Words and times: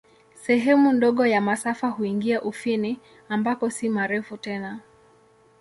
Sehemu 0.33 0.93
ndogo 0.93 1.25
ya 1.25 1.41
masafa 1.41 1.87
huingia 1.89 2.41
Ufini, 2.41 2.99
ambako 3.29 3.69
si 3.69 3.89
marefu 3.89 4.37
tena. 4.37 4.79